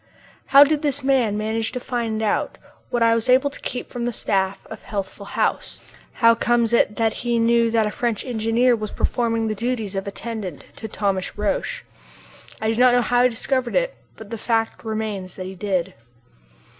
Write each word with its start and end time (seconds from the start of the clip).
How 0.47 0.63
did 0.63 0.81
this 0.81 1.03
man 1.03 1.37
manage 1.37 1.71
to 1.73 1.79
find 1.79 2.23
out 2.23 2.57
what 2.89 3.03
I 3.03 3.13
was 3.13 3.29
able 3.29 3.51
to 3.51 3.59
keep 3.61 3.91
from 3.91 4.05
the 4.05 4.11
staff 4.11 4.65
of 4.65 4.81
Healthful 4.81 5.27
House? 5.27 5.79
How 6.13 6.33
comes 6.33 6.73
it 6.73 6.95
that 6.95 7.13
he 7.13 7.37
knew 7.37 7.69
that 7.69 7.85
a 7.85 7.91
French 7.91 8.25
engineer 8.25 8.75
was 8.75 8.89
performing 8.89 9.45
the 9.45 9.53
duties 9.53 9.95
of 9.95 10.07
attendant 10.07 10.65
to 10.77 10.87
Thomas 10.87 11.37
Roch? 11.37 11.83
I 12.59 12.71
do 12.71 12.79
not 12.79 12.95
know 12.95 13.03
how 13.03 13.21
he 13.21 13.29
discovered 13.29 13.75
it, 13.75 13.93
but 14.17 14.31
the 14.31 14.39
fact 14.39 14.83
remains 14.83 15.35
that 15.35 15.45
he 15.45 15.53
did. 15.53 15.93